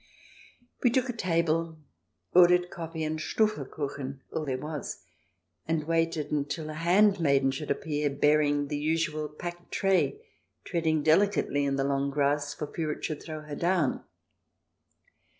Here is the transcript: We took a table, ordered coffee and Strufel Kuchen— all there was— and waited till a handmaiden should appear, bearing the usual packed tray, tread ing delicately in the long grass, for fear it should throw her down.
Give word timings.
We 0.81 0.89
took 0.89 1.09
a 1.09 1.13
table, 1.15 1.77
ordered 2.33 2.71
coffee 2.71 3.03
and 3.03 3.19
Strufel 3.19 3.65
Kuchen— 3.69 4.21
all 4.33 4.45
there 4.45 4.57
was— 4.57 5.03
and 5.67 5.83
waited 5.83 6.49
till 6.49 6.71
a 6.71 6.73
handmaiden 6.73 7.51
should 7.51 7.69
appear, 7.69 8.09
bearing 8.09 8.69
the 8.69 8.79
usual 8.79 9.29
packed 9.29 9.71
tray, 9.71 10.19
tread 10.63 10.87
ing 10.87 11.03
delicately 11.03 11.65
in 11.65 11.75
the 11.75 11.83
long 11.83 12.09
grass, 12.09 12.51
for 12.55 12.65
fear 12.65 12.91
it 12.93 13.05
should 13.05 13.21
throw 13.21 13.41
her 13.41 13.55
down. 13.55 14.03